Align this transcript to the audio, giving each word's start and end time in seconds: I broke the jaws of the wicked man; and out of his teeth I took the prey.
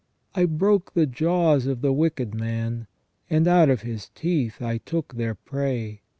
I 0.33 0.45
broke 0.45 0.95
the 0.95 1.05
jaws 1.05 1.67
of 1.67 1.81
the 1.81 1.93
wicked 1.93 2.33
man; 2.33 2.87
and 3.29 3.47
out 3.47 3.69
of 3.69 3.81
his 3.83 4.09
teeth 4.15 4.59
I 4.59 4.79
took 4.79 5.13
the 5.13 5.37
prey. 5.45 6.01